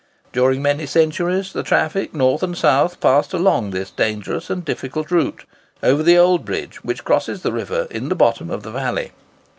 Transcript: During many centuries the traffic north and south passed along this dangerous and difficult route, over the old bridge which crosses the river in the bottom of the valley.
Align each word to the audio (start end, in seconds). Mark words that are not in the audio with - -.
During 0.33 0.63
many 0.63 0.87
centuries 0.87 1.53
the 1.53 1.61
traffic 1.61 2.11
north 2.11 2.41
and 2.41 2.57
south 2.57 2.99
passed 2.99 3.33
along 3.35 3.69
this 3.69 3.91
dangerous 3.91 4.49
and 4.49 4.65
difficult 4.65 5.11
route, 5.11 5.45
over 5.83 6.01
the 6.01 6.17
old 6.17 6.43
bridge 6.43 6.83
which 6.83 7.03
crosses 7.03 7.43
the 7.43 7.53
river 7.53 7.85
in 7.91 8.09
the 8.09 8.15
bottom 8.15 8.49
of 8.49 8.63
the 8.63 8.71
valley. 8.71 9.11